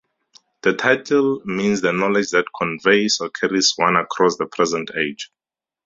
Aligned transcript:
The 0.63 0.73
title 0.73 1.43
means 1.45 1.81
the 1.81 1.93
knowledge 1.93 2.31
that 2.31 2.47
conveys 2.57 3.19
or 3.21 3.29
carries 3.29 3.73
one 3.75 3.95
across 3.95 4.35
the 4.35 4.47
present 4.47 4.89
age. 4.97 5.29